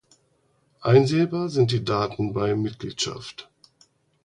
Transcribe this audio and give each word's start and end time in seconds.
Einsehbar 0.81 1.49
sind 1.49 1.71
die 1.71 1.85
Daten 1.85 2.33
bei 2.33 2.55
Mitgliedschaft. 2.55 3.51